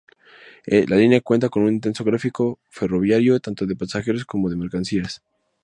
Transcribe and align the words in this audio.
La 0.65 0.95
línea 0.95 1.21
cuenta 1.21 1.49
con 1.49 1.61
un 1.61 1.73
intenso 1.75 2.03
tráfico 2.03 2.57
ferroviario 2.71 3.39
tanto 3.39 3.67
de 3.67 3.75
pasajeros 3.75 4.25
como 4.25 4.49
de 4.49 4.55
mercancías. 4.55 5.21